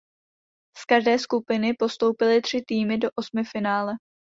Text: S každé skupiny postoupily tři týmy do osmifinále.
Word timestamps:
S 0.77 0.85
každé 0.85 1.19
skupiny 1.19 1.73
postoupily 1.79 2.41
tři 2.41 2.61
týmy 2.67 2.97
do 2.97 3.09
osmifinále. 3.15 3.93